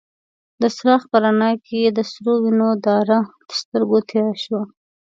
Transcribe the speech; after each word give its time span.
د 0.61 0.63
څراغ 0.75 1.01
په 1.11 1.17
رڼا 1.23 1.51
کې 1.65 1.77
يې 1.83 1.89
د 1.97 1.99
سرو 2.11 2.33
وينو 2.43 2.69
داره 2.85 3.17
تر 3.49 3.55
سترګو 3.61 3.97
تېره 4.09 4.33
شوه. 4.43 4.61